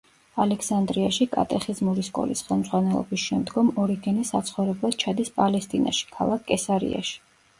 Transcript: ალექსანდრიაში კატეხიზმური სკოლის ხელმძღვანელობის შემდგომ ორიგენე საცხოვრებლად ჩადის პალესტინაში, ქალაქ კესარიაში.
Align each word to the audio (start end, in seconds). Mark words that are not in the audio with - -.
ალექსანდრიაში 0.43 1.25
კატეხიზმური 1.33 2.05
სკოლის 2.07 2.41
ხელმძღვანელობის 2.47 3.25
შემდგომ 3.27 3.69
ორიგენე 3.83 4.25
საცხოვრებლად 4.31 4.97
ჩადის 5.05 5.31
პალესტინაში, 5.39 6.09
ქალაქ 6.17 6.49
კესარიაში. 6.49 7.17